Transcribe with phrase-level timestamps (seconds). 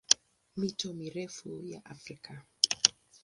[0.57, 2.43] Mito mirefu ya Afrika